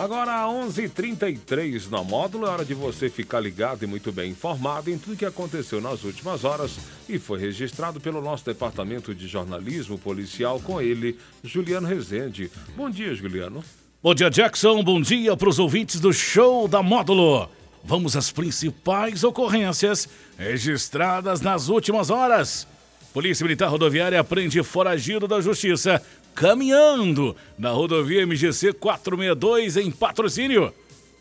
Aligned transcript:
Agora, 0.00 0.48
11:33 0.48 0.80
h 0.80 0.88
33 0.94 1.90
na 1.90 2.02
módulo, 2.02 2.46
é 2.46 2.48
hora 2.48 2.64
de 2.64 2.72
você 2.72 3.10
ficar 3.10 3.38
ligado 3.38 3.82
e 3.82 3.86
muito 3.86 4.10
bem 4.10 4.30
informado 4.30 4.90
em 4.90 4.96
tudo 4.96 5.14
que 5.14 5.26
aconteceu 5.26 5.78
nas 5.78 6.04
últimas 6.04 6.42
horas 6.42 6.78
e 7.06 7.18
foi 7.18 7.38
registrado 7.38 8.00
pelo 8.00 8.22
nosso 8.22 8.42
departamento 8.42 9.14
de 9.14 9.28
jornalismo 9.28 9.98
policial 9.98 10.58
com 10.58 10.80
ele, 10.80 11.18
Juliano 11.44 11.86
Rezende. 11.86 12.50
Bom 12.74 12.88
dia, 12.88 13.14
Juliano. 13.14 13.62
Bom 14.02 14.14
dia, 14.14 14.30
Jackson. 14.30 14.82
Bom 14.82 15.02
dia 15.02 15.36
para 15.36 15.50
os 15.50 15.58
ouvintes 15.58 16.00
do 16.00 16.14
show 16.14 16.66
da 16.66 16.82
módulo. 16.82 17.50
Vamos 17.84 18.16
às 18.16 18.32
principais 18.32 19.22
ocorrências 19.22 20.08
registradas 20.38 21.42
nas 21.42 21.68
últimas 21.68 22.08
horas. 22.08 22.66
Polícia 23.12 23.44
Militar 23.44 23.68
Rodoviária 23.68 24.22
prende 24.22 24.62
foragido 24.62 25.26
da 25.26 25.40
Justiça 25.40 26.00
caminhando 26.34 27.36
na 27.58 27.70
rodovia 27.70 28.24
MGC 28.24 28.72
462 28.74 29.76
em 29.76 29.90
patrocínio. 29.90 30.72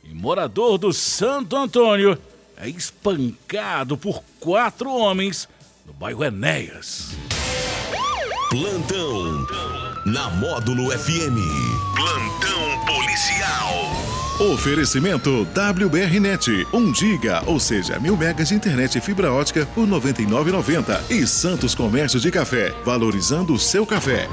E 0.03 0.13
morador 0.13 0.77
do 0.77 0.93
Santo 0.93 1.55
Antônio 1.55 2.17
é 2.57 2.69
espancado 2.69 3.97
por 3.97 4.23
quatro 4.39 4.91
homens 4.91 5.49
no 5.85 5.93
bairro 5.93 6.23
Enéas. 6.23 7.17
Plantão 8.49 9.45
na 10.05 10.29
Módulo 10.29 10.91
FM. 10.91 11.35
Plantão 11.95 12.85
policial. 12.85 13.69
Oferecimento 14.53 15.45
WBRnet, 15.53 16.65
1 16.71 16.95
giga, 16.95 17.43
ou 17.45 17.59
seja, 17.59 17.99
mil 17.99 18.15
megas 18.15 18.47
de 18.47 18.55
internet 18.55 18.97
e 18.97 19.01
fibra 19.01 19.33
ótica 19.33 19.65
por 19.75 19.85
R$ 19.85 19.91
99,90. 19.91 21.11
E 21.11 21.27
Santos 21.27 21.75
Comércio 21.75 22.19
de 22.19 22.31
Café, 22.31 22.73
valorizando 22.85 23.53
o 23.53 23.59
seu 23.59 23.85
café. 23.85 24.29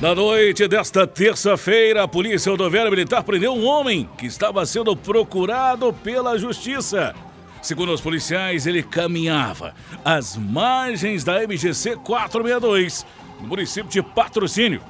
Na 0.00 0.14
noite 0.14 0.66
desta 0.66 1.06
terça-feira, 1.06 2.04
a 2.04 2.08
Polícia 2.08 2.50
Rodoviária 2.50 2.90
Militar 2.90 3.22
prendeu 3.22 3.54
um 3.54 3.66
homem 3.66 4.08
que 4.16 4.26
estava 4.26 4.64
sendo 4.64 4.96
procurado 4.96 5.92
pela 5.92 6.38
Justiça. 6.38 7.14
Segundo 7.60 7.92
os 7.92 8.00
policiais, 8.00 8.66
ele 8.66 8.82
caminhava 8.82 9.74
às 10.04 10.36
margens 10.36 11.24
da 11.24 11.42
MGC 11.42 11.96
462, 11.96 13.06
no 13.40 13.46
município 13.46 13.90
de 13.90 14.02
Patrocínio. 14.02 14.82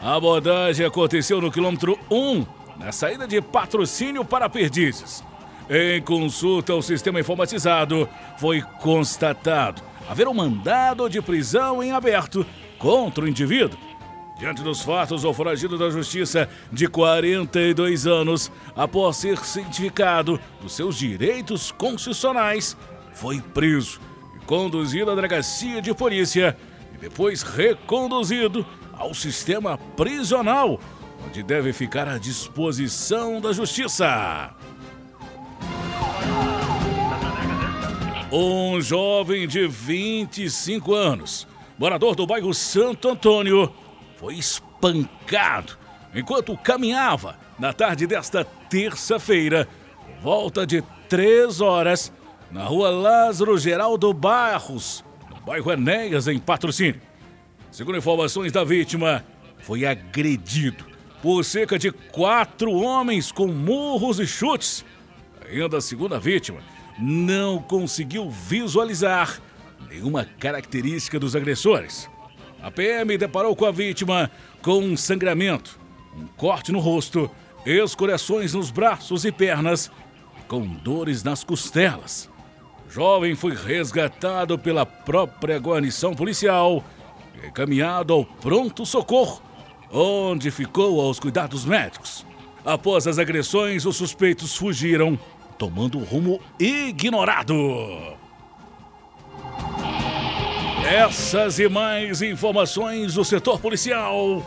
A 0.00 0.14
abordagem 0.14 0.84
aconteceu 0.84 1.40
no 1.40 1.50
quilômetro 1.50 1.98
1 2.10 2.44
na 2.78 2.92
saída 2.92 3.26
de 3.26 3.40
patrocínio 3.40 4.24
para 4.24 4.48
Perdizes. 4.48 5.24
Em 5.68 6.00
consulta 6.02 6.72
ao 6.72 6.82
sistema 6.82 7.18
informatizado, 7.18 8.08
foi 8.38 8.60
constatado 8.80 9.82
haver 10.08 10.28
um 10.28 10.34
mandado 10.34 11.08
de 11.08 11.20
prisão 11.20 11.82
em 11.82 11.92
aberto 11.92 12.46
contra 12.78 13.24
o 13.24 13.28
indivíduo. 13.28 13.78
Diante 14.38 14.62
dos 14.62 14.82
fatos, 14.82 15.24
o 15.24 15.32
foragido 15.32 15.78
da 15.78 15.88
Justiça, 15.88 16.48
de 16.70 16.86
42 16.86 18.06
anos, 18.06 18.52
após 18.76 19.16
ser 19.16 19.38
cientificado 19.38 20.38
dos 20.60 20.76
seus 20.76 20.96
direitos 20.96 21.72
constitucionais, 21.72 22.76
foi 23.14 23.40
preso 23.40 23.98
e 24.36 24.44
conduzido 24.44 25.10
à 25.10 25.14
delegacia 25.14 25.80
de 25.80 25.94
polícia 25.94 26.56
e 26.96 26.98
depois 26.98 27.42
reconduzido 27.42 28.66
ao 28.92 29.12
sistema 29.14 29.76
prisional 29.76 30.80
onde 31.26 31.42
deve 31.42 31.72
ficar 31.72 32.08
à 32.08 32.18
disposição 32.18 33.40
da 33.40 33.52
justiça. 33.52 34.54
Um 38.32 38.80
jovem 38.80 39.46
de 39.46 39.66
25 39.66 40.94
anos, 40.94 41.46
morador 41.78 42.14
do 42.14 42.26
bairro 42.26 42.52
Santo 42.54 43.08
Antônio, 43.08 43.72
foi 44.16 44.34
espancado 44.34 45.76
enquanto 46.14 46.56
caminhava 46.56 47.38
na 47.58 47.72
tarde 47.72 48.06
desta 48.06 48.44
terça-feira, 48.44 49.68
volta 50.22 50.66
de 50.66 50.82
três 51.08 51.60
horas, 51.60 52.12
na 52.50 52.64
rua 52.64 52.90
Lázaro 52.90 53.58
Geraldo 53.58 54.12
Barros, 54.12 55.04
bairro 55.46 55.70
Enéas, 55.70 56.26
em 56.26 56.40
patrocínio. 56.40 57.00
Segundo 57.70 57.96
informações 57.96 58.50
da 58.50 58.64
vítima, 58.64 59.24
foi 59.60 59.86
agredido 59.86 60.84
por 61.22 61.44
cerca 61.44 61.78
de 61.78 61.92
quatro 61.92 62.72
homens 62.72 63.30
com 63.30 63.46
murros 63.46 64.18
e 64.18 64.26
chutes. 64.26 64.84
Ainda 65.48 65.78
a 65.78 65.80
segunda 65.80 66.18
vítima 66.18 66.58
não 66.98 67.60
conseguiu 67.60 68.28
visualizar 68.28 69.40
nenhuma 69.88 70.24
característica 70.24 71.20
dos 71.20 71.36
agressores. 71.36 72.10
A 72.60 72.68
PM 72.68 73.16
deparou 73.16 73.54
com 73.54 73.66
a 73.66 73.70
vítima 73.70 74.28
com 74.60 74.80
um 74.80 74.96
sangramento, 74.96 75.78
um 76.16 76.26
corte 76.26 76.72
no 76.72 76.80
rosto, 76.80 77.30
escoriações 77.64 78.52
nos 78.52 78.72
braços 78.72 79.24
e 79.24 79.30
pernas, 79.30 79.92
com 80.48 80.66
dores 80.66 81.22
nas 81.22 81.44
costelas. 81.44 82.28
O 82.86 82.90
jovem 82.90 83.34
foi 83.34 83.54
resgatado 83.54 84.58
pela 84.58 84.86
própria 84.86 85.58
guarnição 85.58 86.14
policial 86.14 86.84
e 87.42 87.46
encaminhado 87.48 88.12
ao 88.12 88.24
pronto-socorro 88.24 89.42
onde 89.90 90.50
ficou 90.50 91.00
aos 91.00 91.18
cuidados 91.18 91.64
médicos. 91.64 92.26
Após 92.64 93.06
as 93.06 93.18
agressões, 93.18 93.86
os 93.86 93.96
suspeitos 93.96 94.56
fugiram, 94.56 95.18
tomando 95.56 95.98
rumo 95.98 96.40
ignorado. 96.58 97.54
Essas 100.84 101.58
e 101.58 101.68
mais 101.68 102.22
informações 102.22 103.14
do 103.14 103.24
setor 103.24 103.58
policial 103.60 104.44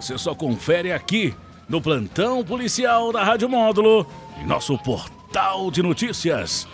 você 0.00 0.16
só 0.16 0.32
confere 0.32 0.92
aqui 0.92 1.34
no 1.68 1.80
plantão 1.80 2.44
policial 2.44 3.12
da 3.12 3.24
Rádio 3.24 3.48
Módulo 3.48 4.06
em 4.40 4.46
nosso 4.46 4.78
portal 4.78 5.72
de 5.72 5.82
notícias 5.82 6.68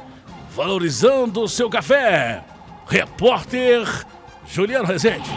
valorizando 0.56 1.42
o 1.42 1.48
seu 1.48 1.68
café. 1.68 2.42
Repórter 2.86 3.86
Juliano 4.46 4.86
Rezende. 4.86 5.28